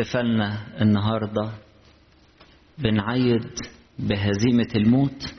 احتفالنا 0.00 0.66
النهارده 0.82 1.50
بنعيد 2.78 3.46
بهزيمة 3.98 4.68
الموت 4.76 5.34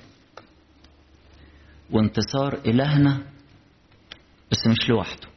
وانتصار 1.91 2.53
إلهنا 2.65 3.19
بس 4.51 4.67
مش 4.67 4.89
لوحده. 4.89 5.27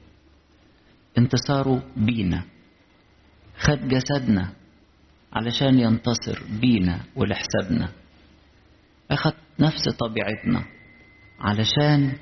انتصاره 1.18 1.82
بينا. 1.96 2.44
خد 3.58 3.88
جسدنا 3.88 4.52
علشان 5.32 5.78
ينتصر 5.78 6.42
بينا 6.60 7.00
ولحسابنا. 7.16 7.88
أخد 9.10 9.32
نفس 9.58 9.88
طبيعتنا 9.88 10.64
علشان 11.40 12.16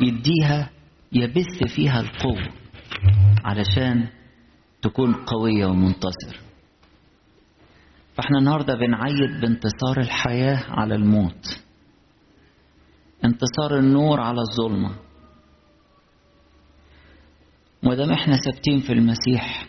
يديها 0.00 0.70
يبث 1.12 1.74
فيها 1.74 2.00
القوة 2.00 2.48
علشان 3.44 4.08
تكون 4.84 5.14
قوية 5.14 5.66
ومنتصر. 5.66 6.40
فاحنا 8.14 8.38
النهاردة 8.38 8.74
بنعيد 8.74 9.40
بانتصار 9.40 10.00
الحياة 10.00 10.64
على 10.68 10.94
الموت. 10.94 11.60
انتصار 13.24 13.78
النور 13.78 14.20
على 14.20 14.40
الظلمة. 14.40 14.94
ودام 17.82 18.12
إحنا 18.12 18.36
ثابتين 18.36 18.80
في 18.80 18.92
المسيح 18.92 19.66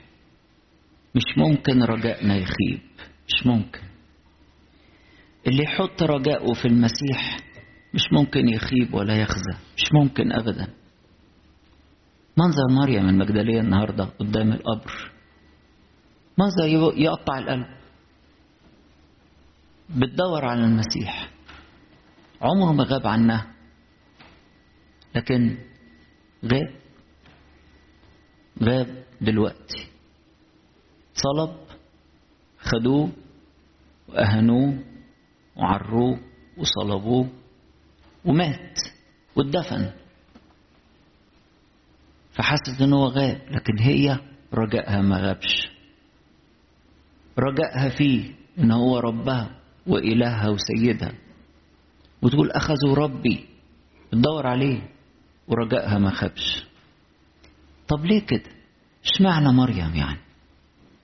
مش 1.15 1.37
ممكن 1.37 1.83
رجائنا 1.83 2.35
يخيب. 2.35 2.81
مش 3.27 3.47
ممكن. 3.47 3.81
اللي 5.47 5.63
يحط 5.63 6.03
رجاءه 6.03 6.53
في 6.53 6.65
المسيح 6.67 7.37
مش 7.93 8.01
ممكن 8.11 8.49
يخيب 8.49 8.93
ولا 8.93 9.15
يخزى. 9.21 9.53
مش 9.77 9.83
ممكن 9.93 10.31
ابدا. 10.31 10.67
منظر 12.37 12.67
مريم 12.69 13.09
المجدليه 13.09 13.59
النهارده 13.59 14.03
قدام 14.03 14.51
القبر. 14.51 15.11
منظر 16.37 16.67
يقطع 16.97 17.37
القلب. 17.37 17.67
بتدور 19.89 20.45
على 20.45 20.63
المسيح. 20.65 21.29
عمره 22.41 22.71
ما 22.73 22.83
غاب 22.83 23.07
عنها. 23.07 23.47
لكن 25.15 25.57
غاب. 26.45 26.75
غاب 28.63 29.03
دلوقتي. 29.21 29.87
صلب 31.13 31.55
خدوه 32.59 33.09
وأهنوه 34.07 34.83
وعروه 35.55 36.19
وصلبوه 36.57 37.29
ومات 38.25 38.79
واتدفن. 39.35 40.04
فحست 42.35 42.81
ان 42.81 42.93
هو 42.93 43.05
غاب. 43.07 43.41
لكن 43.51 43.79
هي 43.79 44.19
رجائها 44.53 45.01
ما 45.01 45.17
غابش. 45.17 45.69
رجائها 47.39 47.89
فيه 47.89 48.33
إن 48.59 48.71
هو 48.71 48.99
ربها 48.99 49.59
وإلهها 49.87 50.49
وسيدها. 50.49 51.13
وتقول 52.21 52.51
أخذوا 52.51 52.95
ربي. 52.95 53.45
تدور 54.11 54.47
عليه. 54.47 54.89
ورجائها 55.47 55.97
ما 55.97 56.09
خابش. 56.11 56.65
طب 57.87 58.05
ليه 58.05 58.25
كده؟ 58.25 58.49
اشمعنى 59.05 59.47
مريم 59.51 59.95
يعني؟ 59.95 60.17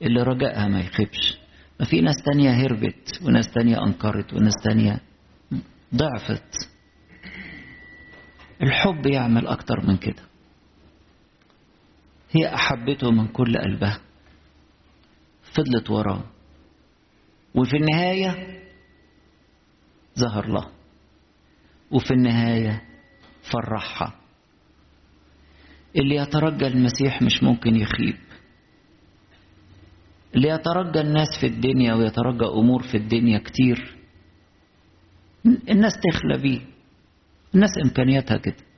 اللي 0.02 0.24
رجائها 0.24 0.68
ما 0.68 0.80
يخيبش 0.80 1.38
ما 1.80 1.86
في 1.86 2.02
ناس 2.02 2.16
تانية 2.26 2.52
هربت 2.52 3.20
وناس 3.26 3.52
تانية 3.52 3.84
أنكرت 3.84 4.34
وناس 4.34 4.54
تانية 4.64 5.00
ضعفت. 5.96 6.70
الحب 8.62 9.06
يعمل 9.06 9.48
أكتر 9.48 9.86
من 9.88 9.98
كده. 9.98 10.31
هي 12.32 12.56
أحبته 12.56 13.12
من 13.12 13.28
كل 13.28 13.58
قلبها. 13.58 14.02
فضلت 15.54 15.90
وراه. 15.90 16.24
وفي 17.56 17.78
النهاية 17.78 18.62
ظهر 20.20 20.48
له 20.48 20.70
وفي 21.92 22.12
النهاية 22.12 22.82
فرحها. 23.52 24.14
اللي 25.96 26.16
يترجى 26.16 26.68
المسيح 26.68 27.22
مش 27.22 27.44
ممكن 27.44 27.76
يخيب. 27.76 28.16
اللي 30.36 30.48
يترجى 30.48 31.02
الناس 31.02 31.28
في 31.42 31.48
الدنيا 31.48 31.94
ويترجى 31.94 32.46
أمور 32.46 32.84
في 32.84 32.98
الدنيا 32.98 33.40
كتير. 33.40 33.98
الناس 35.46 35.94
تخلى 35.94 36.38
بيه. 36.38 36.62
الناس 37.56 37.70
إمكانياتها 37.86 38.38
كده. 38.38 38.71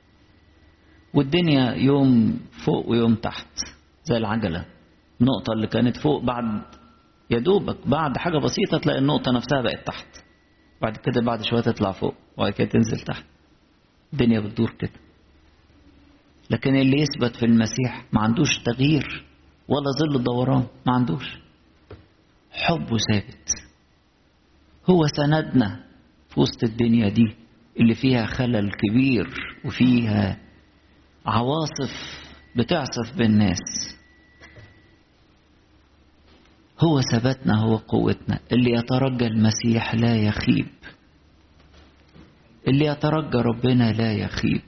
والدنيا 1.14 1.72
يوم 1.72 2.40
فوق 2.64 2.88
ويوم 2.88 3.14
تحت 3.14 3.58
زي 4.04 4.16
العجلة. 4.16 4.64
النقطة 5.20 5.52
اللي 5.52 5.66
كانت 5.66 5.96
فوق 5.96 6.22
بعد 6.22 6.62
يا 7.30 7.38
دوبك 7.38 7.88
بعد 7.88 8.16
حاجة 8.18 8.38
بسيطة 8.38 8.78
تلاقي 8.78 8.98
النقطة 8.98 9.32
نفسها 9.32 9.62
بقت 9.62 9.86
تحت. 9.86 10.06
بعد 10.82 10.96
كده 10.96 11.20
بعد 11.20 11.42
شوية 11.44 11.60
تطلع 11.60 11.92
فوق 11.92 12.14
وبعد 12.36 12.52
كده 12.52 12.68
تنزل 12.68 13.00
تحت. 13.00 13.24
الدنيا 14.12 14.40
بتدور 14.40 14.70
كده. 14.78 14.90
لكن 16.50 16.76
اللي 16.76 16.96
يثبت 17.00 17.36
في 17.36 17.46
المسيح 17.46 18.04
ما 18.12 18.20
عندوش 18.20 18.58
تغيير 18.58 19.24
ولا 19.68 19.90
ظل 20.00 20.22
دوران 20.24 20.66
ما 20.86 20.92
عندوش. 20.92 21.38
حبه 22.52 22.96
ثابت. 23.12 23.48
هو 24.90 25.06
سندنا 25.06 25.84
في 26.28 26.40
وسط 26.40 26.64
الدنيا 26.64 27.08
دي 27.08 27.34
اللي 27.80 27.94
فيها 27.94 28.26
خلل 28.26 28.70
كبير 28.72 29.28
وفيها 29.64 30.43
عواصف 31.26 32.20
بتعصف 32.56 33.16
بالناس 33.16 33.94
هو 36.80 37.00
ثباتنا 37.00 37.60
هو 37.60 37.76
قوتنا. 37.76 38.40
اللي 38.52 38.70
يترجى 38.70 39.26
المسيح 39.26 39.94
لا 39.94 40.16
يخيب. 40.16 40.66
اللي 42.68 42.84
يترجى 42.84 43.38
ربنا 43.38 43.92
لا 43.92 44.12
يخيب. 44.12 44.62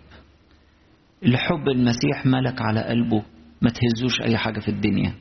اللي 1.23 1.39
حب 1.39 1.69
المسيح 1.69 2.27
ملك 2.27 2.63
على 2.63 2.83
قلبه 2.85 3.23
ما 3.63 3.71
تهزوش 3.71 4.21
أي 4.21 4.37
حاجة 4.39 4.61
في 4.61 4.69
الدنيا. 4.69 5.15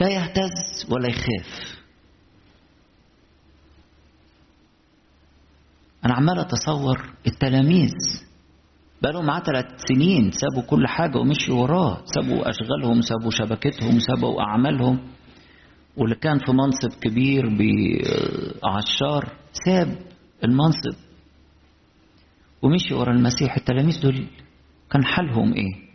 لا 0.00 0.08
يهتز 0.08 0.86
ولا 0.90 1.08
يخاف. 1.08 1.80
أنا 6.04 6.14
عمال 6.14 6.38
أتصور 6.38 7.14
التلاميذ 7.26 7.92
بقالهم 9.02 9.26
معاه 9.26 9.40
ثلاث 9.40 9.66
سنين 9.88 10.30
سابوا 10.30 10.62
كل 10.62 10.86
حاجة 10.86 11.18
ومشوا 11.18 11.62
وراه 11.62 12.02
سابوا 12.04 12.50
أشغالهم 12.50 13.00
سابوا 13.00 13.30
شبكتهم 13.30 13.98
سابوا 13.98 14.42
أعمالهم. 14.42 14.98
واللي 15.96 16.14
كان 16.14 16.38
في 16.38 16.52
منصب 16.52 17.00
كبير 17.00 17.48
بعشار 18.62 19.32
ساب 19.66 19.98
المنصب. 20.44 20.96
ومشي 22.62 22.94
ورا 22.94 23.12
المسيح 23.12 23.56
التلاميذ 23.56 24.00
دول. 24.02 24.26
كان 24.90 25.04
حالهم 25.04 25.52
إيه؟ 25.54 25.90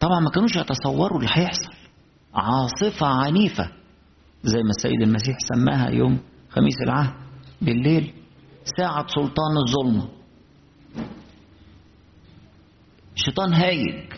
طبعا 0.00 0.20
ما 0.20 0.30
كانوش 0.30 0.56
يتصوروا 0.56 1.18
اللي 1.18 1.30
هيحصل. 1.32 1.72
عاصفة 2.34 3.06
عنيفة 3.06 3.70
زي 4.42 4.62
ما 4.62 4.70
السيد 4.70 5.02
المسيح 5.02 5.36
سماها 5.54 5.90
يوم 5.90 6.18
خميس 6.50 6.76
العهد 6.82 7.14
بالليل 7.62 8.12
ساعة 8.78 9.06
سلطان 9.08 9.56
الظلمة. 9.66 10.17
شيطان 13.24 13.52
هايج 13.52 14.12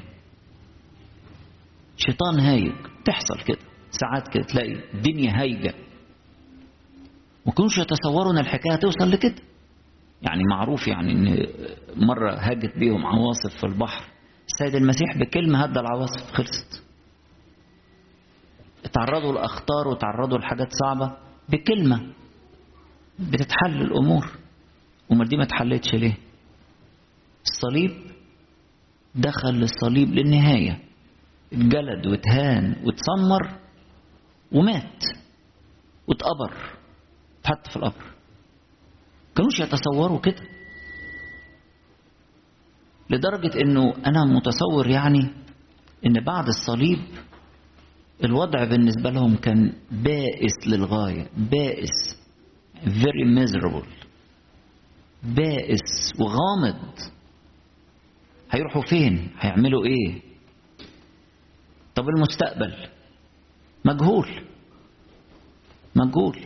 شيطان 1.96 2.40
هايج 2.40 2.72
تحصل 3.04 3.40
كده. 3.46 3.58
ساعات 3.90 4.28
كده 4.28 4.42
تلاقي 4.44 4.94
الدنيا 4.94 5.40
هايجة 5.40 5.74
ما 7.46 7.52
كانوش 7.52 7.78
يتصوروا 7.78 8.32
ان 8.32 8.38
الحكاية 8.38 8.76
توصل 8.76 9.10
لكده. 9.10 9.42
يعني 10.22 10.42
معروف 10.50 10.88
يعني 10.88 11.12
إن 11.12 11.46
مرة 11.96 12.32
هاجت 12.34 12.78
بيهم 12.78 13.06
عواصف 13.06 13.56
في 13.60 13.64
البحر. 13.66 14.04
السيد 14.52 14.74
المسيح 14.74 15.16
بكلمة 15.18 15.62
هدى 15.64 15.80
العواصف 15.80 16.32
خلصت. 16.32 16.82
اتعرضوا 18.84 19.32
لأخطار 19.32 19.88
وتعرضوا 19.88 20.38
لحاجات 20.38 20.68
صعبة 20.82 21.16
بكلمة. 21.48 22.12
بتتحل 23.18 23.82
الأمور. 23.82 24.30
أمال 25.12 25.28
دي 25.28 25.36
ما 25.36 25.42
اتحلتش 25.42 25.94
ليه؟ 25.94 26.14
الصليب 27.46 28.09
دخل 29.14 29.54
للصليب 29.54 30.08
للنهاية. 30.08 30.80
اتجلد 31.52 32.06
واتهان 32.06 32.76
واتسمر 32.84 33.58
ومات 34.52 35.04
واتقبر 36.06 36.54
اتحط 37.40 37.70
في 37.70 37.76
القبر. 37.76 38.04
كانوش 39.36 39.60
يتصوروا 39.60 40.20
كده. 40.20 40.42
لدرجة 43.10 43.60
إنه 43.60 43.94
أنا 44.06 44.24
متصور 44.24 44.86
يعني 44.86 45.30
إن 46.06 46.24
بعد 46.24 46.48
الصليب 46.48 46.98
الوضع 48.24 48.64
بالنسبة 48.64 49.10
لهم 49.10 49.36
كان 49.36 49.72
بائس 49.90 50.66
للغاية 50.66 51.28
بائس 51.36 52.16
very 52.84 53.24
miserable 53.38 53.88
بائس 55.22 56.12
وغامض. 56.20 57.09
هيروحوا 58.50 58.82
فين؟ 58.82 59.30
هيعملوا 59.40 59.84
إيه؟ 59.86 60.20
طب 61.94 62.08
المستقبل؟ 62.08 62.74
مجهول. 63.84 64.28
مجهول. 65.96 66.38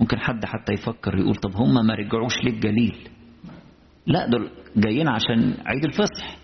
ممكن 0.00 0.18
حد 0.18 0.44
حتى 0.44 0.72
يفكر 0.72 1.18
يقول 1.18 1.34
طب 1.34 1.56
هم 1.56 1.86
ما 1.86 1.94
رجعوش 1.94 2.44
للجليل. 2.44 3.08
لا 4.06 4.26
دول 4.26 4.50
جايين 4.76 5.08
عشان 5.08 5.54
عيد 5.66 5.84
الفصح. 5.84 6.36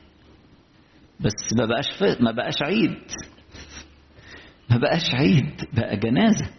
بس 1.20 1.34
ما 1.58 1.66
بقاش. 1.66 2.02
ما 2.20 2.30
بقاش 2.30 2.62
عيد. 2.62 2.98
ما 4.70 4.76
بقاش 4.76 5.14
عيد 5.14 5.50
بقى 5.72 5.96
جنازة. 5.96 6.50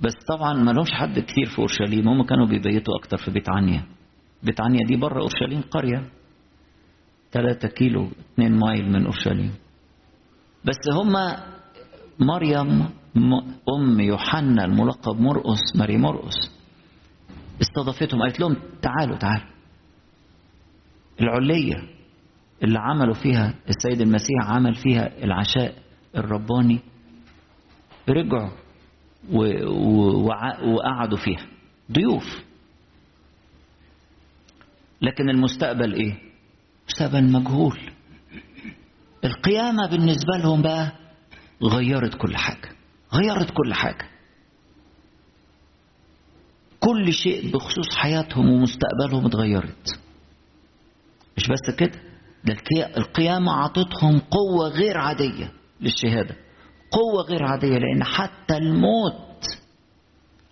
بس 0.00 0.12
طبعا 0.28 0.54
ما 0.54 0.70
لهمش 0.70 0.90
حد 0.92 1.18
كتير 1.18 1.46
في 1.46 1.58
أورشليم. 1.58 2.08
هم 2.08 2.22
كانوا 2.22 2.46
بيبيتوا 2.46 2.94
أكتر 2.98 3.16
في 3.16 3.30
بيت 3.30 3.50
عنيا. 3.50 3.84
بيت 4.44 4.60
عنيا 4.60 4.86
دي 4.86 4.96
بره 4.96 5.20
اورشليم 5.20 5.60
قرية. 5.60 6.08
3 7.32 7.68
كيلو 7.68 8.08
2 8.34 8.58
مايل 8.58 8.92
من 8.92 9.04
اورشليم. 9.04 9.54
بس 10.64 10.78
هم 10.92 11.12
مريم 12.18 12.88
أم 13.76 14.00
يوحنا 14.00 14.64
الملقب 14.64 15.20
مرقس 15.20 15.76
ماري 15.76 15.96
مرقس. 15.96 16.34
استضافتهم 17.62 18.22
قالت 18.22 18.40
لهم 18.40 18.56
تعالوا 18.82 19.16
تعالوا. 19.16 19.46
العليه 21.20 21.74
اللي 22.62 22.78
عملوا 22.78 23.14
فيها 23.14 23.54
السيد 23.68 24.00
المسيح 24.00 24.50
عمل 24.50 24.74
فيها 24.74 25.24
العشاء 25.24 25.74
الرباني 26.16 26.80
رجعوا 28.08 28.50
وقعدوا 30.64 31.18
فيها. 31.18 31.46
ضيوف. 31.92 32.44
لكن 35.04 35.30
المستقبل 35.30 35.94
إيه؟ 35.94 36.14
مستقبل 36.88 37.24
مجهول. 37.32 37.80
القيامة 39.24 39.86
بالنسبة 39.90 40.36
لهم 40.42 40.62
بقى 40.62 40.92
غيرت 41.62 42.14
كل 42.14 42.36
حاجة 42.36 42.68
غيرت 43.14 43.50
كل 43.50 43.74
حاجة. 43.74 44.08
كل 46.80 47.12
شيء 47.12 47.52
بخصوص 47.52 47.94
حياتهم 47.96 48.50
ومستقبلهم 48.50 49.26
اتغيرت. 49.26 49.98
مش 51.36 51.48
بس 51.48 51.76
كده 51.78 52.00
ده 52.44 52.56
القيامة 52.96 53.52
عطتهم 53.52 54.18
قوة 54.18 54.68
غير 54.68 54.98
عادية 54.98 55.52
للشهادة 55.80 56.36
قوة 56.90 57.22
غير 57.22 57.42
عادية 57.44 57.78
لأن 57.78 58.04
حتى 58.04 58.56
الموت 58.56 59.44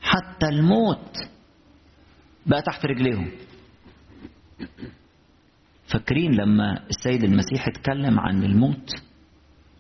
حتى 0.02 0.46
الموت 0.48 1.16
بقى 2.46 2.62
تحت 2.62 2.86
رجليهم. 2.86 3.30
فاكرين 5.86 6.32
لما 6.34 6.84
السيد 6.90 7.24
المسيح 7.24 7.68
اتكلم 7.68 8.20
عن 8.20 8.44
الموت 8.44 8.90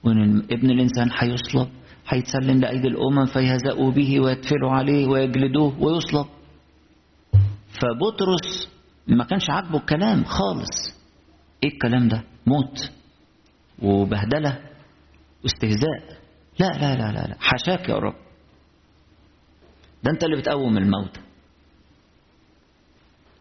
وإن 0.04 0.38
ابن 0.50 0.70
الإنسان 0.70 1.10
هيصلب 1.18 1.68
هيتسلم 2.08 2.60
لأيدي 2.60 2.88
الأمم 2.88 3.26
فيهزأوا 3.26 3.90
به 3.90 4.20
ويتفلوا 4.20 4.70
عليه 4.70 5.06
ويجلدوه 5.06 5.82
ويصلب. 5.82 6.26
فبطرس 7.80 8.68
ما 9.06 9.24
كانش 9.24 9.50
عاجبه 9.50 9.78
الكلام 9.78 10.24
خالص. 10.24 11.00
إيه 11.64 11.70
الكلام 11.72 12.08
ده؟ 12.08 12.22
موت. 12.46 12.90
وبهدلة 13.82 14.58
واستهزاء. 15.42 16.18
لا 16.60 16.66
لا 16.66 16.96
لا 16.96 17.12
لا 17.12 17.26
لا. 17.26 17.36
حاشاك 17.40 17.88
يا 17.88 17.94
رب. 17.94 18.14
ده 20.02 20.10
أنت 20.10 20.24
اللي 20.24 20.36
بتقوم 20.36 20.78
الموتى 20.78 21.20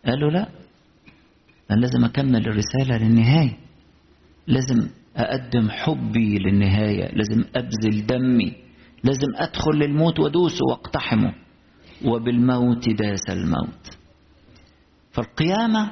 قال 0.05 0.19
له 0.19 0.31
لا. 0.31 0.49
أنا 1.71 1.79
لازم 1.79 2.05
أكمل 2.05 2.47
الرسالة 2.47 2.97
للنهاية. 2.97 3.57
لازم 4.47 4.89
أقدم 5.17 5.69
حبي 5.69 6.39
للنهاية. 6.39 7.15
لازم 7.15 7.43
أبذل 7.55 8.05
دمي. 8.05 8.53
لازم 9.03 9.27
أدخل 9.35 9.71
للموت 9.71 10.19
وادوسه 10.19 10.65
وأقتحمه. 10.69 11.33
وبالموت 12.05 12.89
داس 12.89 13.29
الموت. 13.29 13.97
فالقيامة 15.11 15.91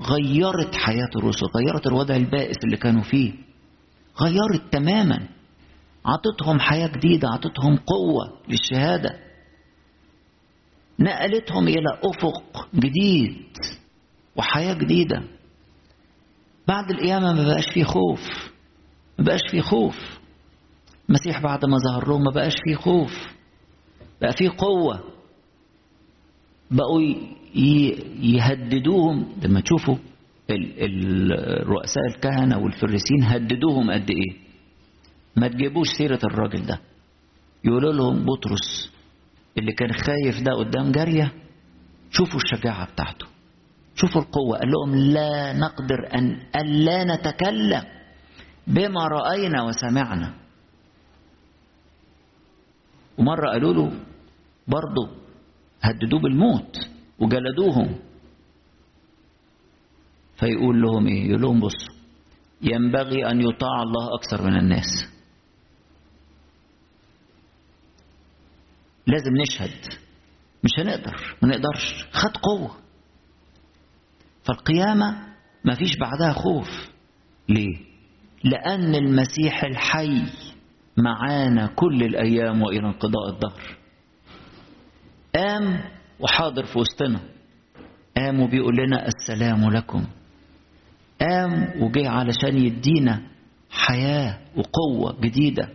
غيرت 0.00 0.74
حياة 0.74 1.10
الرسل 1.16 1.46
غيرت 1.56 1.86
الوضع 1.86 2.16
البائس 2.16 2.56
اللي 2.64 2.76
كانوا 2.76 3.02
فيه. 3.02 3.32
غيرت 4.22 4.72
تماما. 4.72 5.28
عطتهم 6.04 6.60
حياة 6.60 6.86
جديدة 6.88 7.28
عطتهم 7.28 7.76
قوة 7.76 8.40
للشهادة. 8.48 9.18
نقلتهم 11.00 11.68
إلى 11.68 11.98
أفق 12.04 12.68
جديد. 12.74 13.36
وحياة 14.38 14.74
جديدة. 14.74 15.22
بعد 16.68 16.90
القيامة 16.90 17.32
ما 17.32 17.42
بقاش 17.44 17.64
فيه 17.74 17.84
خوف. 17.84 18.20
ما 19.18 19.24
بقاش 19.24 19.40
فيه 19.50 19.60
خوف. 19.60 20.18
المسيح 21.08 21.40
بعد 21.42 21.64
ما 21.64 21.76
ظهر 21.78 22.08
لهم 22.08 22.20
ما 22.22 22.30
بقاش 22.34 22.54
فيه 22.64 22.74
خوف. 22.76 23.26
بقى 24.20 24.32
فيه 24.32 24.50
قوة. 24.58 25.00
بقوا 26.70 27.02
يهددوهم. 28.22 29.32
لما 29.44 29.60
تشوفوا 29.60 29.96
الرؤساء 30.50 32.06
الكهنة 32.06 32.58
والفريسين 32.58 33.22
هددوهم 33.22 33.90
قد 33.90 34.10
إيه. 34.10 34.36
ما 35.36 35.48
تجيبوش 35.48 35.88
سيرة 35.98 36.20
الراجل 36.24 36.66
ده. 36.66 36.80
يقولوا 37.64 37.92
لهم 37.92 38.24
بطرس 38.24 38.92
اللي 39.58 39.72
كان 39.72 39.92
خايف 39.92 40.42
ده 40.42 40.52
قدام 40.52 40.92
جارية 40.92 41.32
شوفوا 42.10 42.40
الشجاعة 42.40 42.92
بتاعته. 42.92 43.26
شوفوا 43.96 44.22
القوة. 44.22 44.58
قال 44.58 44.70
لهم 44.70 44.94
لا 44.94 45.52
نقدر 45.52 46.14
أن 46.14 46.46
ألا 46.56 47.04
نتكلم 47.04 47.82
بما 48.66 49.08
رأينا 49.08 49.62
وسمعنا. 49.62 50.34
ومرة 53.18 53.50
قالوا 53.50 53.74
له 53.74 53.92
برضه 54.68 55.16
هددوه 55.82 56.20
بالموت 56.20 56.76
وجلدوهم. 57.18 57.98
فيقول 60.36 60.82
لهم 60.82 61.06
إيه؟ 61.06 61.28
يقول 61.28 61.42
لهم 61.42 61.60
بصوا 61.60 61.94
ينبغي 62.62 63.30
أن 63.30 63.40
يطاع 63.40 63.82
الله 63.82 64.14
أكثر 64.14 64.42
من 64.42 64.58
الناس. 64.58 65.08
لازم 69.06 69.32
نشهد 69.36 69.94
مش 70.64 70.70
هنقدر 70.78 71.36
ما 71.42 71.48
نقدرش. 71.48 72.04
خد 72.12 72.36
قوة. 72.36 72.85
فالقيامة 74.46 75.16
ما 75.64 75.74
فيش 75.74 75.96
بعدها 75.96 76.32
خوف. 76.32 76.90
ليه؟ 77.48 77.76
لأن 78.44 78.94
المسيح 78.94 79.64
الحي 79.64 80.22
معانا 80.96 81.66
كل 81.66 82.02
الأيام 82.02 82.62
وإلى 82.62 82.86
انقضاء 82.86 83.28
الدهر. 83.34 83.76
قام 85.34 85.80
وحاضر 86.20 86.64
في 86.64 86.78
وسطنا. 86.78 87.20
قام 88.16 88.40
وبيقول 88.40 88.76
لنا 88.76 89.06
السلام 89.06 89.70
لكم. 89.70 90.06
قام 91.20 91.82
وجه 91.82 92.08
علشان 92.10 92.58
يدينا 92.58 93.22
حياة 93.70 94.38
وقوة 94.56 95.20
جديدة. 95.20 95.68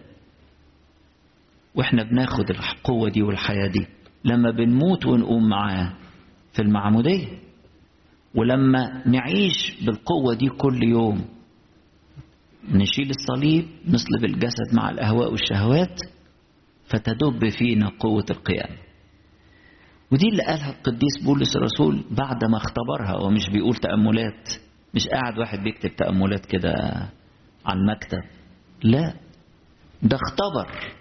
وإحنا 1.75 2.03
بناخد 2.03 2.49
القوة 2.49 3.09
دي 3.09 3.21
والحياة 3.21 3.67
دي 3.67 3.87
لما 4.25 4.51
بنموت 4.51 5.05
ونقوم 5.05 5.49
معاه 5.49 5.93
في 6.53 6.61
المعمودية. 6.61 7.27
ولما 8.35 9.07
نعيش 9.07 9.75
بالقوة 9.85 10.33
دي 10.33 10.49
كل 10.49 10.83
يوم 10.83 11.25
نشيل 12.71 13.09
الصليب 13.09 13.65
نصلب 13.87 14.25
الجسد 14.25 14.73
مع 14.73 14.89
الأهواء 14.89 15.31
والشهوات 15.31 15.99
فتدب 16.85 17.49
فينا 17.49 17.91
قوة 17.99 18.25
القيامة 18.29 18.77
ودي 20.11 20.27
اللي 20.27 20.43
قالها 20.43 20.69
القديس 20.69 21.23
بولس 21.25 21.55
الرسول 21.55 22.03
بعد 22.11 22.45
ما 22.45 22.57
اختبرها 22.57 23.11
هو 23.23 23.29
مش 23.29 23.49
بيقول 23.49 23.75
تأملات 23.75 24.49
مش 24.93 25.07
قاعد 25.07 25.39
واحد 25.39 25.59
بيكتب 25.59 25.95
تأملات 25.95 26.45
كده 26.45 26.73
على 27.65 27.79
المكتب. 27.79 28.21
لا 28.83 29.13
ده 30.03 30.17
اختبر. 30.17 30.93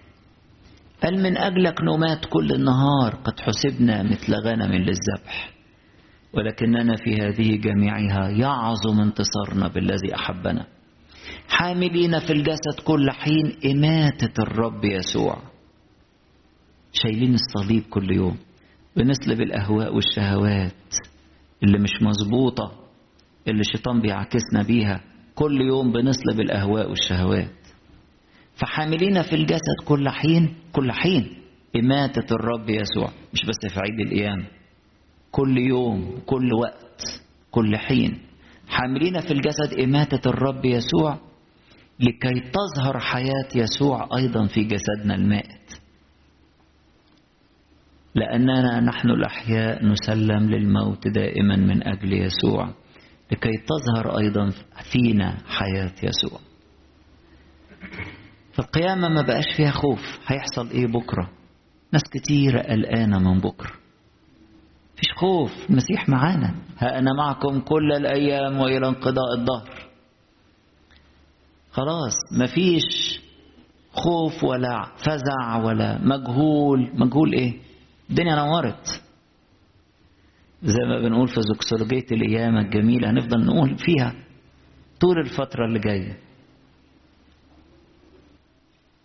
قال 1.02 1.22
من 1.22 1.36
أجلك 1.36 1.74
نمات 1.82 2.26
كل 2.26 2.52
النهار 2.52 3.14
قد 3.14 3.40
حسبنا 3.40 4.02
مثل 4.02 4.34
غنم 4.34 4.72
للذبح. 4.72 5.50
ولكننا 6.32 6.96
في 6.96 7.14
هذه 7.14 7.56
جميعها 7.56 8.28
يعظم 8.28 9.00
انتصارنا 9.00 9.68
بالذي 9.68 10.14
أحبنا. 10.14 10.66
حاملين 11.48 12.18
في 12.18 12.32
الجسد 12.32 12.80
كل 12.84 13.10
حين 13.10 13.56
إماتة 13.66 14.42
الرب 14.42 14.84
يسوع. 14.84 15.42
شايلين 16.92 17.34
الصليب 17.34 17.82
كل 17.90 18.10
يوم. 18.10 18.36
بنسلب 18.96 19.40
الأهواء 19.40 19.94
والشهوات 19.94 20.94
اللي 21.62 21.78
مش 21.78 22.02
مظبوطة 22.02 22.72
اللي 23.48 23.60
الشيطان 23.60 24.00
بيعكسنا 24.00 24.62
بيها. 24.66 25.00
كل 25.34 25.60
يوم 25.60 25.92
بنسلب 25.92 26.40
الأهواء 26.40 26.90
والشهوات. 26.90 27.50
فحاملين 28.54 29.22
في 29.22 29.32
الجسد 29.32 29.84
كل 29.84 30.08
حين 30.08 30.54
كل 30.72 30.92
حين 30.92 31.36
إماتة 31.76 32.34
الرب 32.34 32.70
يسوع. 32.70 33.10
مش 33.32 33.40
بس 33.44 33.72
في 33.74 33.80
عيد 33.80 34.00
القيامة. 34.00 34.59
كل 35.30 35.58
يوم 35.58 36.20
كل 36.26 36.52
وقت 36.54 37.02
كل 37.50 37.76
حين. 37.76 38.18
حاملين 38.68 39.20
في 39.20 39.30
الجسد 39.30 39.80
إماتة 39.80 40.28
الرب 40.30 40.64
يسوع 40.64 41.18
لكي 42.00 42.40
تظهر 42.40 42.98
حياة 42.98 43.48
يسوع 43.54 44.08
أيضا 44.16 44.46
في 44.46 44.64
جسدنا 44.64 45.14
المائت. 45.14 45.80
لأننا 48.14 48.80
نحن 48.80 49.10
الأحياء 49.10 49.84
نسلم 49.84 50.50
للموت 50.50 51.08
دائما 51.08 51.56
من 51.56 51.88
أجل 51.88 52.12
يسوع 52.12 52.68
لكي 53.32 53.50
تظهر 53.66 54.18
أيضا 54.18 54.50
فينا 54.92 55.38
حياة 55.46 55.92
يسوع. 56.02 56.40
فالقيامة 58.52 59.08
ما 59.08 59.22
بقاش 59.22 59.44
فيها 59.56 59.70
خوف. 59.70 60.18
هيحصل 60.26 60.70
إيه 60.70 60.86
بكرة؟ 60.86 61.30
ناس 61.92 62.02
كتيرة 62.12 62.62
قلقانة 62.62 63.18
من 63.18 63.38
بكرة. 63.40 63.79
فيش 65.00 65.12
خوف. 65.16 65.52
المسيح 65.70 66.08
معانا. 66.08 66.54
ها 66.78 66.98
أنا 66.98 67.12
معكم 67.12 67.60
كل 67.60 67.92
الأيام 67.92 68.58
وإلى 68.60 68.88
انقضاء 68.88 69.34
الظهر. 69.38 69.88
خلاص 71.72 72.14
مفيش 72.42 73.20
خوف 73.92 74.44
ولا 74.44 74.86
فزع 74.96 75.56
ولا 75.64 75.98
مجهول. 75.98 76.90
مجهول 76.94 77.32
إيه؟ 77.32 77.54
الدنيا 78.10 78.34
نورت. 78.34 79.02
زي 80.62 80.84
ما 80.88 81.00
بنقول 81.00 81.28
في 81.28 81.40
زوكسولوجية 81.42 82.06
الأيام 82.12 82.56
الجميلة 82.58 83.10
هنفضل 83.10 83.44
نقول 83.44 83.76
فيها 83.78 84.14
طول 85.00 85.18
الفترة 85.18 85.66
اللي 85.66 85.78
جاية. 85.78 86.18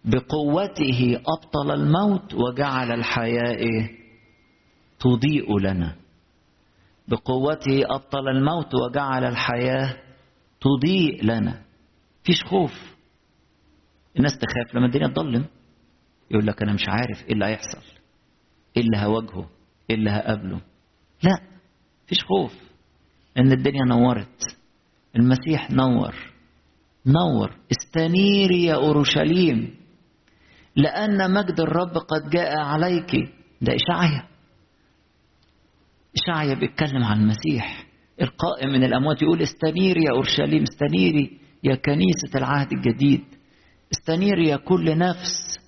بقوته 0.06 1.20
أبطل 1.28 1.72
الموت 1.72 2.34
وجعل 2.34 2.92
الحياة 2.92 3.56
إيه؟ 3.56 4.05
تضيء 5.06 5.60
لنا. 5.60 5.96
بقوته 7.08 7.82
أبطل 7.96 8.28
الموت 8.30 8.72
وجعل 8.76 9.24
الحياة 9.24 9.98
تضيء 10.62 11.24
لنا. 11.24 11.62
فيش 12.24 12.44
خوف. 12.44 12.74
الناس 14.18 14.32
تخاف 14.38 14.76
لما 14.76 14.86
الدنيا 14.86 15.08
تضلم. 15.08 15.46
يقول 16.32 16.48
لك 16.48 16.62
أنا 16.64 16.74
مش 16.74 16.90
عارف 16.90 17.26
إيه 17.26 17.34
اللي 17.34 17.46
هيحصل. 17.46 17.82
إيه 18.78 18.84
اللي 18.84 18.98
هواجهه. 18.98 19.50
إيه 19.90 19.96
اللي 19.96 20.10
هقابله. 20.10 20.62
لا 21.24 21.40
فيش 22.08 22.24
خوف. 22.24 22.54
إن 23.38 23.52
الدنيا 23.52 23.86
نورت. 23.86 24.58
المسيح 25.16 25.72
نور. 25.72 26.16
نور. 27.06 27.52
استنيري 27.72 28.64
يا 28.64 28.76
أورشليم. 28.76 29.76
لأن 30.76 31.34
مجد 31.34 31.60
الرب 31.60 31.98
قد 31.98 32.30
جاء 32.30 32.58
عليك. 32.58 33.12
ده 33.62 33.74
إشعيا. 33.76 34.35
إشعيا 36.24 36.54
بيتكلم 36.54 37.04
عن 37.04 37.22
المسيح. 37.22 37.86
القائم 38.22 38.70
من 38.70 38.84
الأموات 38.84 39.22
يقول 39.22 39.42
استنيري 39.42 40.04
يا 40.04 40.12
أورشليم 40.12 40.64
استنيري 40.64 41.40
يا 41.64 41.76
كنيسة 41.76 42.38
العهد 42.38 42.72
الجديد. 42.74 43.24
استنيري 43.92 44.48
يا 44.48 44.58
كل 44.58 44.98
نفس. 44.98 45.60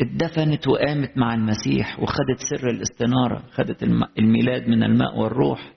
اتدفنت 0.00 0.68
وقامت 0.68 1.18
مع 1.18 1.34
المسيح 1.34 2.00
وخدت 2.00 2.40
سر 2.50 2.70
الاستنارة 2.70 3.42
خدت 3.52 3.82
الميلاد 4.18 4.68
من 4.68 4.82
الماء 4.82 5.18
والروح. 5.18 5.72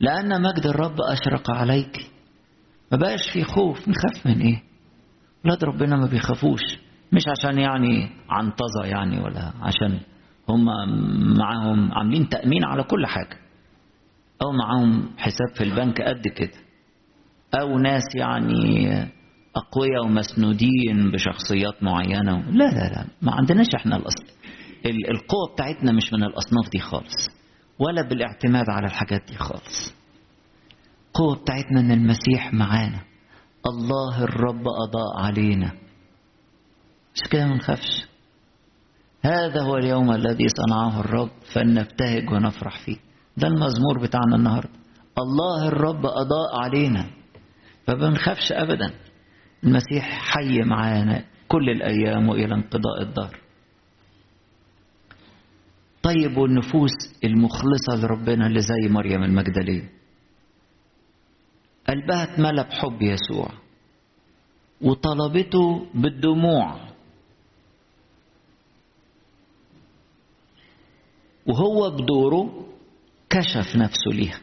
لأن 0.00 0.42
مجد 0.42 0.66
الرب 0.66 0.96
أشرق 1.00 1.50
عليك. 1.50 2.10
ما 2.92 2.98
بقاش 2.98 3.30
في 3.32 3.44
خوف. 3.44 3.88
نخاف 3.88 4.26
من 4.26 4.40
إيه؟ 4.40 4.62
ولاد 5.44 5.64
ربنا 5.64 5.96
ما 5.96 6.06
بيخافوش. 6.06 6.62
مش 7.12 7.22
عشان 7.28 7.58
يعني 7.58 8.10
عنطزة 8.28 8.84
يعني 8.84 9.20
ولا 9.20 9.52
عشان 9.60 10.00
هم 10.48 10.64
معاهم 11.38 11.92
عاملين 11.92 12.28
تأمين 12.28 12.64
على 12.64 12.82
كل 12.82 13.06
حاجة. 13.06 13.38
أو 14.42 14.52
معاهم 14.52 15.10
حساب 15.18 15.48
في 15.54 15.64
البنك 15.64 16.00
قد 16.02 16.28
كده. 16.28 16.58
أو 17.60 17.78
ناس 17.78 18.02
يعني 18.14 18.88
أقوياء 19.56 20.04
ومسنودين 20.04 21.10
بشخصيات 21.12 21.82
معينة. 21.82 22.50
لا 22.50 22.64
لا 22.64 22.88
لا 22.92 23.06
ما 23.22 23.32
عندناش 23.32 23.66
إحنا 23.76 23.96
الأصل. 23.96 24.24
القوة 24.86 25.52
بتاعتنا 25.54 25.92
مش 25.92 26.12
من 26.12 26.22
الأصناف 26.24 26.70
دي 26.72 26.78
خالص 26.78 27.30
ولا 27.78 28.02
بالاعتماد 28.02 28.64
على 28.70 28.86
الحاجات 28.86 29.22
دي 29.28 29.34
خالص. 29.36 29.94
القوة 31.06 31.36
بتاعتنا 31.36 31.80
إن 31.80 31.90
المسيح 31.90 32.54
معانا. 32.54 33.00
الله 33.66 34.24
الرب 34.24 34.64
أضاء 34.68 35.24
علينا. 35.24 35.72
مش 37.14 37.28
كده 37.30 37.46
ما 37.46 37.54
نخافش؟ 37.54 38.06
هذا 39.26 39.62
هو 39.62 39.76
اليوم 39.76 40.10
الذي 40.12 40.46
صنعه 40.48 41.00
الرب 41.00 41.30
فلنبتهج 41.52 42.30
ونفرح 42.30 42.84
فيه. 42.84 42.96
ده 43.36 43.48
المزمور 43.48 43.98
بتاعنا 44.02 44.36
النهارده. 44.36 44.70
الله 45.18 45.68
الرب 45.68 46.06
أضاء 46.06 46.60
علينا 46.62 47.06
فما 47.86 48.08
بنخافش 48.08 48.52
أبدا. 48.52 48.90
المسيح 49.64 50.04
حي 50.04 50.62
معانا 50.62 51.24
كل 51.48 51.70
الأيام 51.70 52.28
وإلى 52.28 52.54
انقضاء 52.54 53.02
الدهر. 53.02 53.40
طيب 56.02 56.36
والنفوس 56.36 56.92
المخلصة 57.24 57.96
لربنا 57.96 58.46
اللي 58.46 58.60
زي 58.60 58.88
مريم 58.88 59.22
المجدلية. 59.22 59.90
قلبها 61.88 62.22
اتملى 62.22 62.64
بحب 62.64 63.02
يسوع 63.02 63.50
وطلبته 64.80 65.86
بالدموع. 65.94 66.85
وهو 71.48 71.90
بدوره 71.90 72.66
كشف 73.30 73.76
نفسه 73.76 74.10
ليها. 74.12 74.40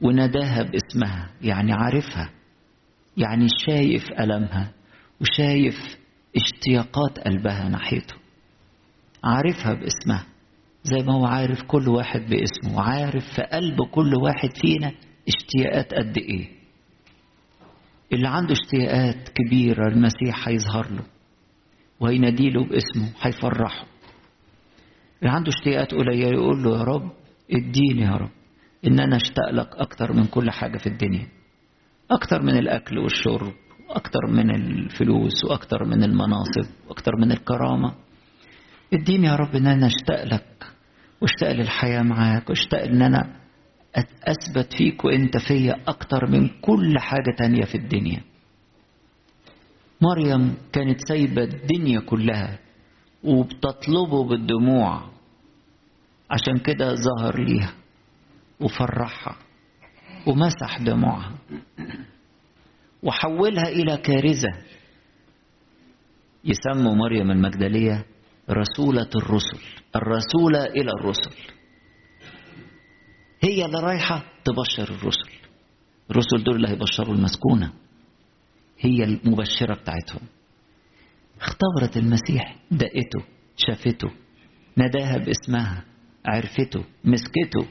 وناداها 0.00 0.62
باسمها 0.62 1.30
يعني 1.42 1.72
عارفها 1.72 2.30
يعني 3.16 3.46
شايف 3.66 4.04
ألمها 4.20 4.72
وشايف 5.20 5.98
اشتياقات 6.36 7.18
قلبها 7.18 7.68
ناحيته. 7.68 8.14
عارفها 9.24 9.74
باسمها 9.74 10.26
زي 10.84 11.06
ما 11.06 11.14
هو 11.14 11.26
عارف 11.26 11.62
كل 11.62 11.88
واحد 11.88 12.20
باسمه 12.20 12.76
وعارف 12.76 13.24
في 13.36 13.42
قلب 13.42 13.82
كل 13.90 14.14
واحد 14.14 14.48
فينا 14.56 14.92
اشتياقات 15.28 15.94
قد 15.94 16.18
إيه. 16.18 16.48
اللي 18.12 18.28
عنده 18.28 18.52
اشتياقات 18.52 19.28
كبيرة 19.28 19.88
المسيح 19.88 20.48
هيظهر 20.48 20.90
له 20.90 21.04
وهيناديله 22.00 22.64
باسمه 22.64 23.12
هيفرحه. 23.20 23.91
اللي 25.22 25.32
عنده 25.32 25.48
اشتياقات 25.48 25.94
قليلة 25.94 26.28
يقول 26.28 26.62
له 26.62 26.78
يا 26.78 26.82
رب 26.84 27.10
اديني 27.50 28.02
يا 28.02 28.10
رب 28.16 28.30
ان 28.86 29.00
أنا 29.00 29.16
اشتاق 29.16 29.50
لك 29.50 29.68
أكتر 29.76 30.12
من 30.12 30.26
كل 30.26 30.50
حاجة 30.50 30.78
في 30.78 30.86
الدنيا 30.86 31.28
أكتر 32.10 32.42
من 32.42 32.58
الأكل 32.58 32.98
والشرب 32.98 33.52
وأكتر 33.88 34.26
من 34.28 34.50
الفلوس 34.54 35.44
وأكتر 35.44 35.84
من 35.84 36.02
المناصب 36.02 36.70
وأكتر 36.88 37.16
من 37.16 37.32
الكرامة. 37.32 37.94
اديني 38.94 39.26
يا 39.26 39.36
رب 39.36 39.56
إن 39.56 39.66
أنا 39.66 39.86
اشتاق 39.86 40.24
لك 40.24 40.66
واشتاق 41.20 41.52
للحياة 41.52 42.02
معاك 42.02 42.48
واشتاق 42.50 42.82
إن 42.82 43.02
أنا 43.02 43.36
أثبت 44.24 44.72
فيك 44.78 45.04
وأنت 45.04 45.36
فيا 45.48 45.76
أكتر 45.88 46.26
من 46.26 46.48
كل 46.60 46.98
حاجة 46.98 47.36
تانية 47.38 47.64
في 47.64 47.74
الدنيا. 47.74 48.20
مريم 50.00 50.54
كانت 50.72 51.00
سايبة 51.08 51.44
الدنيا 51.44 52.00
كلها 52.00 52.58
وبتطلبه 53.24 54.24
بالدموع. 54.24 55.10
عشان 56.30 56.58
كده 56.58 56.94
ظهر 56.94 57.40
ليها 57.44 57.74
وفرحها 58.60 59.36
ومسح 60.26 60.78
دموعها 60.78 61.32
وحولها 63.02 63.68
إلى 63.68 63.96
كارثة. 63.96 64.48
يسموا 66.44 66.94
مريم 66.94 67.30
المجدلية 67.30 68.04
رسولة 68.50 69.08
الرسل 69.16 69.60
الرسولة 69.96 70.64
إلى 70.64 70.90
الرسل. 71.00 71.36
هي 73.40 73.64
اللي 73.64 73.80
رايحة 73.80 74.22
تبشر 74.44 74.94
الرسل. 74.94 75.30
الرسل 76.10 76.44
دول 76.44 76.56
اللي 76.56 76.68
هيبشروا 76.68 77.14
المسكونة. 77.14 77.72
هي 78.78 79.04
المبشرة 79.04 79.74
بتاعتهم. 79.74 80.20
اختبرت 81.42 81.96
المسيح 81.96 82.56
دقته 82.70 83.24
شافته 83.56 84.10
ناداها 84.76 85.18
باسمها 85.18 85.84
عرفته 86.26 86.84
مسكته. 87.04 87.68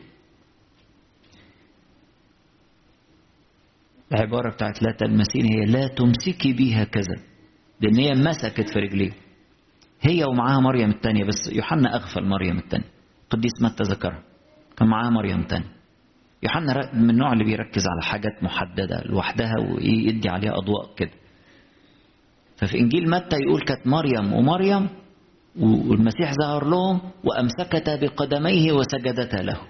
العبارة 4.14 4.54
بتاعت 4.54 4.84
لا 4.84 4.92
تلمسين 4.92 5.46
هي 5.46 5.66
لا 5.66 5.88
تمسكي 5.88 6.54
بيها 6.54 6.84
كذا 6.84 7.16
لأن 7.82 7.96
هي 7.96 8.12
مسكت 8.12 8.70
في 8.70 8.80
رجليه. 8.80 9.12
هي 10.02 10.24
ومعاها 10.24 10.60
مريم 10.60 10.90
الثانية 10.90 11.24
بس 11.24 11.50
يوحنا 11.52 11.96
أغفل 11.96 12.26
مريم 12.26 12.58
الثانية 12.58 12.86
قديس 13.30 13.52
متى 13.62 13.84
ذكرها؟ 13.84 14.24
كان 14.78 14.88
معاها 14.88 15.10
مريم 15.10 15.40
الثانية 15.40 15.72
يوحنا 16.44 16.92
من 16.94 17.10
النوع 17.10 17.34
اللي 17.34 17.44
بيركز 17.44 17.84
على 17.88 18.02
حاجات 18.02 18.44
محددة 18.44 19.02
لوحدها 19.06 19.54
ويدي 19.60 20.30
عليها 20.30 20.52
أضواء 20.52 20.96
كده. 20.96 21.12
ففي 22.62 22.80
إنجيل 22.80 23.10
متى 23.10 23.36
يقول 23.48 23.62
كانت 23.62 23.88
مريم 23.88 24.34
ومريم 24.34 24.90
والمسيح 25.60 26.34
ظهر 26.34 26.66
لهم 26.66 27.02
وأمسكتا 27.24 27.96
بقدميه 27.96 28.72
وسجدتا 28.72 29.38
له. 29.38 29.62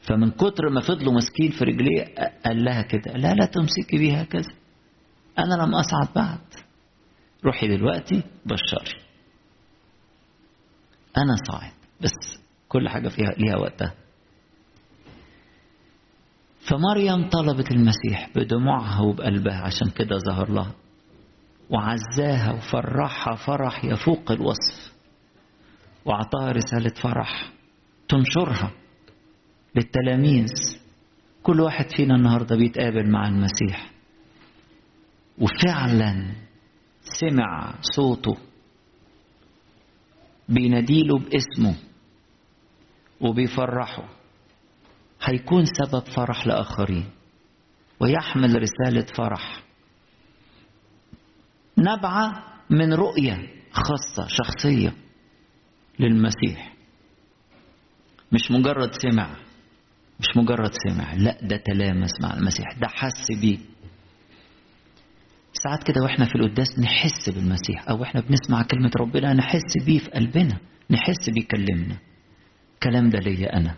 فمن 0.00 0.30
كتر 0.30 0.70
ما 0.70 0.80
فضلوا 0.80 1.12
ماسكين 1.12 1.50
في 1.50 1.64
رجليه 1.64 2.14
قال 2.44 2.64
لها 2.64 2.82
كده 2.82 3.12
لا 3.12 3.34
لا 3.34 3.46
تمسكي 3.46 3.98
بيها 3.98 4.22
هكذا 4.22 4.50
أنا 5.38 5.54
لم 5.54 5.74
أصعد 5.74 6.08
بعد 6.16 6.38
روحي 7.44 7.68
دلوقتي 7.68 8.22
بشري. 8.46 9.00
أنا 11.16 11.36
صاعد 11.50 11.72
بس 12.00 12.40
كل 12.68 12.88
حاجة 12.88 13.08
فيها 13.08 13.30
ليها 13.38 13.56
وقتها. 13.56 13.94
فمريم 16.68 17.28
طلبت 17.28 17.70
المسيح 17.70 18.30
بدموعها 18.34 19.00
وبقلبها 19.00 19.60
عشان 19.60 19.90
كده 19.90 20.18
ظهر 20.18 20.50
لها. 20.52 20.74
وعزاها 21.72 22.52
وفرحها 22.52 23.34
فرح 23.34 23.84
يفوق 23.84 24.32
الوصف. 24.32 24.92
وأعطاها 26.04 26.52
رسالة 26.52 26.94
فرح 27.02 27.52
تنشرها 28.08 28.70
للتلاميذ. 29.76 30.52
كل 31.42 31.60
واحد 31.60 31.90
فينا 31.96 32.14
النهاردة 32.14 32.56
بيتقابل 32.56 33.10
مع 33.10 33.28
المسيح. 33.28 33.90
وفعلا 35.38 36.34
سمع 37.20 37.74
صوته 37.96 38.36
بيناديله 40.48 41.18
باسمه 41.18 41.74
وبيفرحه. 43.20 44.08
هيكون 45.22 45.64
سبب 45.64 46.02
فرح 46.16 46.46
لآخرين. 46.46 47.10
ويحمل 48.00 48.62
رسالة 48.62 49.06
فرح. 49.14 49.62
نبعة 51.82 52.44
من 52.70 52.92
رؤية 52.94 53.48
خاصة 53.72 54.28
شخصية 54.28 54.92
للمسيح. 55.98 56.72
مش 58.32 58.50
مجرد 58.50 58.90
سمع 58.92 59.36
مش 60.20 60.26
مجرد 60.36 60.70
سمع 60.88 61.14
لا 61.14 61.38
ده 61.42 61.56
تلامس 61.56 62.10
مع 62.22 62.34
المسيح 62.34 62.66
ده 62.80 62.88
حس 62.88 63.26
بيه. 63.40 63.58
ساعات 65.52 65.82
كده 65.84 66.02
وإحنا 66.02 66.24
في 66.24 66.34
القداس 66.34 66.78
نحس 66.78 67.28
بالمسيح 67.28 67.88
أو 67.88 68.02
إحنا 68.02 68.20
بنسمع 68.20 68.62
كلمة 68.62 68.90
ربنا 69.00 69.32
نحس 69.32 69.84
بيه 69.86 69.98
في 69.98 70.10
قلبنا 70.10 70.58
نحس 70.90 71.30
بيكلمنا 71.30 71.96
الكلام 72.74 73.10
ده 73.10 73.18
ليا 73.18 73.56
أنا 73.56 73.74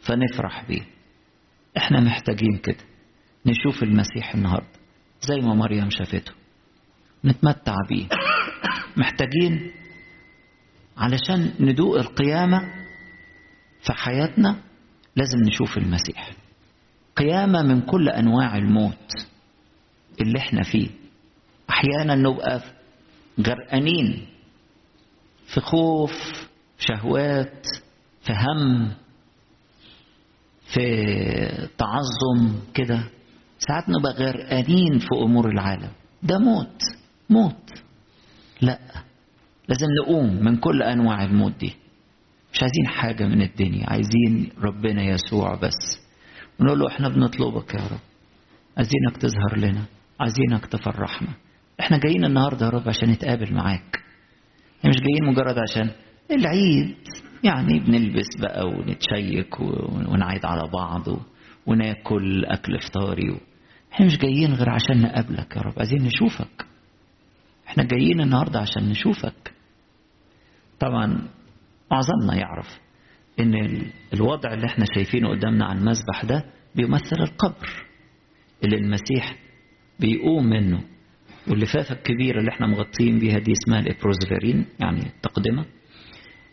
فنفرح 0.00 0.64
بيه. 0.68 0.82
إحنا 1.76 2.00
محتاجين 2.00 2.56
كده 2.62 2.84
نشوف 3.46 3.82
المسيح 3.82 4.34
النهارده 4.34 4.68
زي 5.20 5.36
ما 5.36 5.54
مريم 5.54 5.90
شافته. 5.90 6.32
نتمتع 7.24 7.74
بيه. 7.88 8.06
محتاجين 8.96 9.70
علشان 10.96 11.52
ندوق 11.60 11.98
القيامة 11.98 12.60
في 13.82 13.92
حياتنا 13.92 14.56
لازم 15.16 15.38
نشوف 15.38 15.78
المسيح. 15.78 16.30
قيامة 17.16 17.62
من 17.62 17.80
كل 17.80 18.08
أنواع 18.08 18.56
الموت 18.58 19.12
اللي 20.20 20.38
إحنا 20.38 20.62
فيه. 20.62 20.88
أحيانا 21.70 22.14
نبقى 22.14 22.60
غرقانين 23.46 24.26
في 25.46 25.60
خوف 25.60 26.12
شهوات 26.78 27.66
في 28.22 28.32
هم 28.32 28.92
في 30.74 31.68
تعظم 31.78 32.60
كده. 32.74 33.04
ساعات 33.58 33.84
نبقى 33.88 34.12
غرقانين 34.12 34.98
في 34.98 35.08
أمور 35.22 35.48
العالم. 35.50 35.90
ده 36.22 36.38
موت. 36.38 36.82
موت. 37.30 37.70
لا 38.60 38.78
لازم 39.68 39.86
نقوم 40.02 40.44
من 40.44 40.56
كل 40.56 40.82
أنواع 40.82 41.24
الموت 41.24 41.52
دي. 41.60 41.72
مش 42.52 42.62
عايزين 42.62 42.86
حاجة 42.88 43.24
من 43.26 43.42
الدنيا 43.42 43.90
عايزين 43.90 44.48
ربنا 44.62 45.02
يسوع 45.02 45.54
بس. 45.54 46.00
ونقول 46.60 46.78
له 46.78 46.88
إحنا 46.88 47.08
بنطلبك 47.08 47.74
يا 47.74 47.80
رب. 47.80 48.00
عايزينك 48.76 49.16
تظهر 49.16 49.56
لنا 49.58 49.82
عايزينك 50.20 50.66
تفرحنا. 50.66 51.28
إحنا 51.80 51.98
جايين 51.98 52.24
النهارده 52.24 52.66
يا 52.66 52.70
رب 52.70 52.88
عشان 52.88 53.10
نتقابل 53.10 53.54
معاك. 53.54 54.02
إحنا 54.78 54.90
مش 54.90 54.96
جايين 54.96 55.24
مجرد 55.34 55.58
عشان 55.58 55.90
العيد. 56.30 56.94
يعني 57.44 57.80
بنلبس 57.80 58.26
بقى 58.40 58.66
ونتشيك 58.68 59.60
ونعيد 59.60 60.44
على 60.44 60.68
بعض 60.72 61.02
وناكل 61.66 62.44
أكل 62.44 62.80
فطاري 62.80 63.40
إحنا 63.92 64.06
مش 64.06 64.18
جايين 64.18 64.54
غير 64.54 64.70
عشان 64.70 65.02
نقابلك 65.02 65.56
يا 65.56 65.60
رب. 65.62 65.74
عايزين 65.78 66.02
نشوفك. 66.02 66.66
إحنا 67.70 67.84
جايين 67.84 68.20
النهارده 68.20 68.60
عشان 68.60 68.88
نشوفك. 68.88 69.52
طبعا 70.80 71.28
معظمنا 71.92 72.34
يعرف 72.34 72.66
إن 73.40 73.54
الوضع 74.14 74.52
اللي 74.54 74.66
إحنا 74.66 74.84
شايفينه 74.94 75.28
قدامنا 75.30 75.64
على 75.64 75.78
المسبح 75.78 76.24
ده 76.24 76.44
بيمثل 76.74 77.16
القبر 77.20 77.68
اللي 78.64 78.76
المسيح 78.76 79.36
بيقوم 80.00 80.46
منه. 80.46 80.80
واللفافة 81.48 81.94
الكبيرة 81.94 82.40
اللي 82.40 82.50
إحنا 82.50 82.66
مغطين 82.66 83.18
بيها 83.18 83.38
دي 83.38 83.52
اسمها 83.52 83.80
الإبروزفيرين 83.80 84.66
يعني 84.80 85.06
التقدمة. 85.06 85.64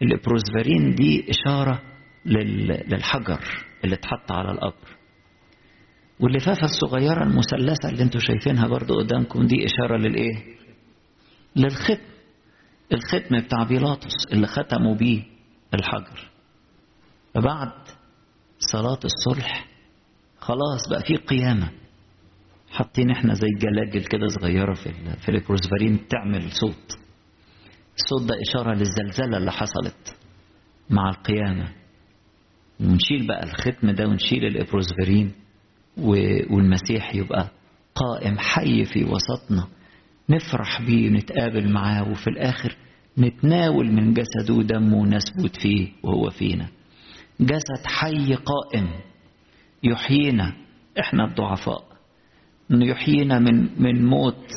الإبروزفيرين 0.01 0.95
دي 0.95 1.25
إشارة 1.30 1.82
للحجر 2.25 3.39
اللي 3.84 3.95
اتحط 3.95 4.32
على 4.32 4.51
القبر. 4.51 4.97
واللفافة 6.19 6.63
الصغيرة 6.65 7.23
المثلثة 7.23 7.89
اللي 7.89 8.03
أنتوا 8.03 8.19
شايفينها 8.19 8.67
برضو 8.67 8.99
قدامكم 8.99 9.43
دي 9.47 9.65
إشارة 9.65 9.97
للإيه؟ 9.97 10.36
للختم. 11.58 11.98
الختم 12.93 13.39
بتاع 13.39 13.63
بيلاطس 13.63 14.13
اللي 14.32 14.48
ختموا 14.48 14.96
بيه 14.96 15.24
الحجر. 15.74 16.30
فبعد 17.34 17.72
صلاة 18.60 19.00
الصلح 19.06 19.67
خلاص 20.39 20.89
بقى 20.89 21.02
في 21.02 21.15
قيامة. 21.15 21.72
حاطين 22.72 23.12
إحنا 23.12 23.34
زي 23.34 23.48
جلاجل 23.60 24.06
كده 24.06 24.28
صغيرة 24.28 24.74
في 24.74 24.93
في 25.22 25.30
البروزفارين 25.30 26.08
تعمل 26.08 26.52
صوت. 26.52 26.98
الصوت 27.96 28.30
ده 28.30 28.36
إشارة 28.50 28.74
للزلزلة 28.76 29.38
اللي 29.38 29.52
حصلت 29.52 30.15
مع 30.89 31.10
القيامة. 31.10 31.72
ونشيل 32.80 33.28
بقى 33.28 33.43
الختم 33.43 33.91
ده 33.91 34.08
ونشيل 34.08 34.46
الإبروزفرين 34.46 35.32
والمسيح 35.98 37.15
يبقى 37.15 37.50
قائم 37.96 38.39
حي 38.39 38.86
في 38.86 39.04
وسطنا. 39.04 39.67
نفرح 40.29 40.81
بيه 40.81 41.09
ونتقابل 41.09 41.69
معاه 41.71 42.09
وفي 42.11 42.27
الآخر 42.27 42.75
نتناول 43.17 43.91
من 43.91 44.13
جسده 44.13 44.53
ودمه 44.53 44.97
ونثبت 44.97 45.55
فيه 45.61 45.87
وهو 46.03 46.29
فينا. 46.29 46.67
جسد 47.39 47.85
حي 47.85 48.33
قائم 48.35 48.87
يحيينا 49.83 50.53
إحنا 50.99 51.25
الضعفاء. 51.25 51.83
يحيينا 52.69 53.39
من 53.39 53.81
من 53.81 54.05
موت 54.05 54.51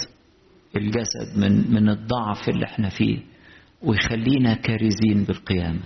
الجسد 0.76 1.38
من 1.38 1.70
من 1.74 1.88
الضعف 1.88 2.48
اللي 2.48 2.64
إحنا 2.64 2.88
فيه 2.88 3.18
ويخلينا 3.82 4.54
كارزين 4.54 5.24
بالقيامة. 5.28 5.80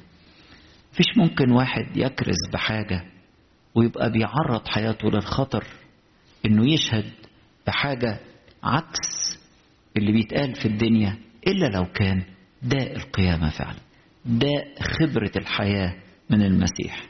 فيش 0.92 1.06
ممكن 1.16 1.50
واحد 1.50 1.96
يكرز 1.96 2.36
بحاجة 2.52 3.04
ويبقى 3.74 4.10
بيعرض 4.12 4.68
حياته 4.68 5.10
للخطر 5.10 5.64
إنه 6.46 6.72
يشهد 6.72 7.12
بحاجة 7.66 8.20
عكس 8.62 9.33
اللي 9.96 10.12
بيتقال 10.12 10.54
في 10.54 10.68
الدنيا 10.68 11.18
إلا 11.46 11.66
لو 11.66 11.84
كان 11.84 12.22
داء 12.62 12.96
القيامة 12.96 13.50
فعلا 13.50 13.78
داء 14.24 14.74
خبرة 14.82 15.30
الحياة 15.36 15.94
من 16.30 16.42
المسيح. 16.42 17.06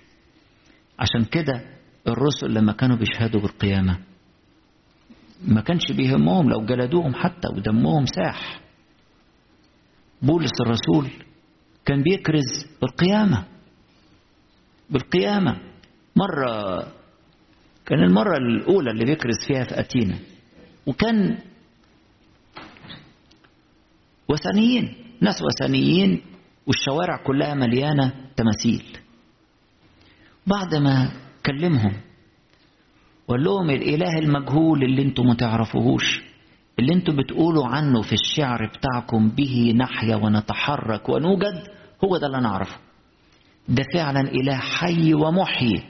عشان 0.98 1.24
كده 1.24 1.64
الرسل 2.08 2.54
لما 2.54 2.72
كانوا 2.72 2.96
بيشهدوا 2.96 3.40
بالقيامة 3.40 3.98
ما 5.46 5.60
كانش 5.60 5.92
بيهمهم 5.92 6.50
لو 6.50 6.64
جلدوهم 6.64 7.14
حتى 7.14 7.48
ودمهم 7.56 8.06
ساح. 8.06 8.60
بولس 10.22 10.52
الرسول 10.66 11.10
كان 11.84 12.02
بيكرز 12.02 12.66
بالقيامة 12.82 13.44
بالقيامة. 14.90 15.60
مرة 16.16 16.78
كان 17.86 17.98
المرة 18.02 18.36
الأولى 18.36 18.90
اللي 18.90 19.04
بيكرز 19.04 19.46
فيها 19.46 19.64
في 19.64 19.80
أتينا 19.80 20.18
وكان 20.86 21.38
وثنيين 24.28 24.94
ناس 25.20 25.42
وثنيين 25.42 26.20
والشوارع 26.66 27.16
كلها 27.26 27.54
مليانة 27.54 28.12
تماثيل. 28.36 28.84
بعد 30.46 30.74
ما 30.74 31.10
كلمهم 31.46 31.92
وقال 33.28 33.44
لهم 33.44 33.70
الإله 33.70 34.18
المجهول 34.18 34.82
اللي 34.84 35.02
أنتم 35.02 35.26
ما 35.26 35.34
تعرفوهوش 35.34 36.22
اللي 36.78 36.94
أنتم 36.94 37.16
بتقولوا 37.16 37.66
عنه 37.66 38.02
في 38.02 38.12
الشعر 38.12 38.66
بتاعكم 38.66 39.28
به 39.28 39.72
نحيا 39.76 40.16
ونتحرك 40.16 41.08
ونوجد 41.08 41.62
هو 42.04 42.16
ده 42.16 42.26
اللي 42.26 42.38
أنا 42.38 42.48
اعرفه 42.48 42.76
ده 43.68 43.82
فعلا 43.94 44.20
إله 44.20 44.56
حي 44.56 45.14
ومحيي. 45.14 45.82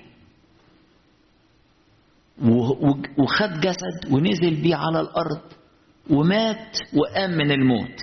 وخد 3.18 3.60
جسد 3.60 4.12
ونزل 4.12 4.54
بيه 4.62 4.76
على 4.76 5.00
الأرض 5.00 5.40
ومات 6.10 6.78
وقام 6.96 7.30
من 7.30 7.50
الموت. 7.50 8.00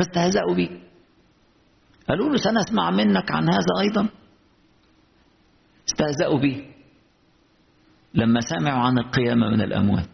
فاستهزأوا 0.00 0.54
بيه 0.54 0.80
قالوا 2.08 2.28
له 2.30 2.36
سنسمع 2.36 2.90
منك 2.90 3.30
عن 3.30 3.44
هذا 3.48 3.80
أيضا. 3.80 4.08
استهزأوا 5.88 6.38
بيه. 6.38 6.64
لما 8.14 8.40
سمعوا 8.40 8.82
عن 8.82 8.98
القيامة 8.98 9.48
من 9.48 9.60
الأموات. 9.60 10.08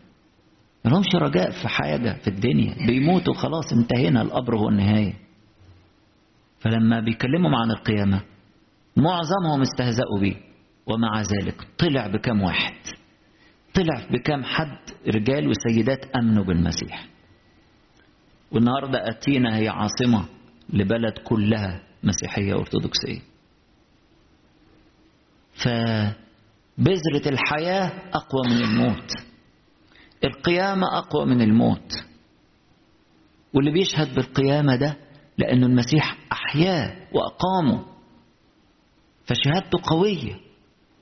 ما 0.85 0.91
لهمش 0.91 1.15
رجاء 1.15 1.51
في 1.51 1.69
حاجة 1.69 2.13
في 2.23 2.29
الدنيا. 2.29 2.87
بيموتوا 2.87 3.35
خلاص 3.35 3.73
انتهينا 3.73 4.23
القبر 4.23 4.57
هو 4.57 4.69
النهاية. 4.69 5.15
فلما 6.59 7.01
بيكلموا 7.01 7.59
عن 7.59 7.71
القيامة 7.71 8.23
معظمهم 8.97 9.61
استهزأوا 9.61 10.21
بيه. 10.21 10.37
ومع 10.87 11.23
ذلك 11.23 11.67
طلع 11.79 12.07
بكم 12.07 12.43
واحد. 12.43 12.75
طلع 13.75 14.07
بكم 14.11 14.45
حد 14.45 14.79
رجال 15.15 15.49
وسيدات 15.49 16.05
أمنوا 16.17 16.45
بالمسيح. 16.45 17.09
والنهاردة 18.53 19.09
أتينا 19.09 19.57
هي 19.57 19.69
عاصمة 19.69 20.25
لبلد 20.73 21.19
كلها 21.19 21.83
مسيحية 22.03 22.55
أرثوذكسية. 22.55 23.21
فبذرة 25.55 27.29
الحياة 27.29 27.93
أقوى 28.13 28.43
من 28.47 28.63
الموت. 28.65 29.11
القيامة 30.25 30.99
أقوى 30.99 31.27
من 31.27 31.41
الموت. 31.43 31.93
واللي 33.55 33.71
بيشهد 33.71 34.15
بالقيامة 34.15 34.77
ده 34.77 34.97
لأنه 35.39 35.67
المسيح 35.67 36.17
أحياه 36.33 36.97
وأقامه. 37.13 37.85
فشهادته 39.27 39.79
قوية 39.91 40.41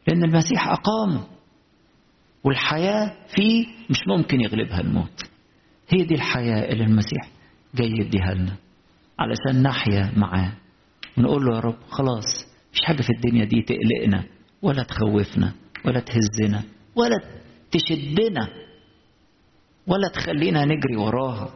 لأن 0.08 0.24
المسيح 0.24 0.68
أقامه. 0.68 1.24
والحياة 2.44 3.16
فيه 3.34 3.66
مش 3.90 3.98
ممكن 4.08 4.40
يغلبها 4.40 4.80
الموت. 4.80 5.22
هي 5.88 6.04
دي 6.04 6.14
الحياة 6.14 6.72
اللي 6.72 6.84
المسيح 6.84 7.28
جاي 7.74 7.90
يديها 7.90 8.34
لنا 8.34 8.56
علشان 9.18 9.62
نحيا 9.62 10.12
معاه. 10.16 10.52
ونقول 11.18 11.44
له 11.44 11.54
يا 11.54 11.60
رب 11.60 11.76
خلاص 11.90 12.46
مش 12.72 12.80
حاجة 12.84 13.02
في 13.02 13.10
الدنيا 13.16 13.44
دي 13.44 13.62
تقلقنا 13.62 14.24
ولا 14.62 14.82
تخوفنا 14.82 15.52
ولا 15.84 16.00
تهزنا 16.00 16.62
ولا 16.96 17.20
تشدنا 17.70 18.48
ولا 19.86 20.08
تخلينا 20.08 20.64
نجري 20.64 20.96
وراها. 20.96 21.54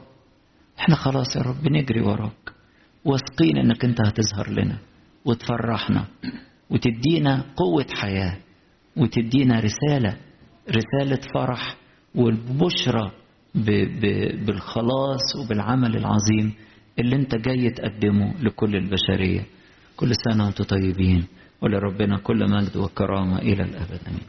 إحنا 0.79 0.95
خلاص 0.95 1.37
يا 1.37 1.43
رب 1.43 1.69
نجري 1.73 2.01
وراك. 2.01 2.53
واثقين 3.05 3.57
إنك 3.59 3.85
أنت 3.85 3.99
هتظهر 4.07 4.51
لنا 4.51 4.79
وتفرحنا 5.25 6.05
وتدينا 6.71 7.45
قوة 7.57 7.87
حياة 7.93 8.37
وتدينا 8.97 9.61
رسالة 9.61 10.17
رسالة 10.71 11.21
فرح 11.35 11.77
والبشرى 12.15 13.13
بالخلاص 13.55 15.37
وبالعمل 15.37 15.97
العظيم 15.97 16.53
اللي 16.99 17.17
انت 17.17 17.35
جاي 17.35 17.71
تقدمه 17.71 18.35
لكل 18.43 18.77
البشرية. 18.77 19.47
كل 19.97 20.11
سنة 20.15 20.45
وأنتم 20.45 20.65
طيبين. 20.65 21.25
ولربنا 21.63 22.19
كل 22.19 22.51
مجد 22.51 22.77
وكرامة 22.77 23.39
إلى 23.39 23.63
الأبد. 23.63 24.01
أمين. 24.09 24.27